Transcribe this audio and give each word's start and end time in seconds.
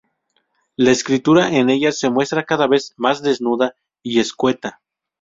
La 0.77 0.89
escritura 0.89 1.51
en 1.51 1.69
ellas 1.69 1.99
se 1.99 2.09
muestra 2.09 2.43
cada 2.43 2.65
vez 2.65 2.95
más 2.97 3.21
desnuda 3.21 3.75
y 4.01 4.19
escueta. 4.19 4.81